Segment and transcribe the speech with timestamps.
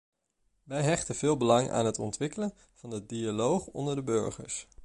[0.63, 4.67] Wij hechten veel belang aan het ontwikkelen van de dialoog onder de burgers.